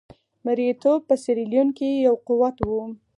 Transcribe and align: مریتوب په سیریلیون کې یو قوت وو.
مریتوب 0.45 0.99
په 1.09 1.15
سیریلیون 1.23 1.67
کې 1.77 1.87
یو 2.05 2.15
قوت 2.27 2.55
وو. 2.67 2.81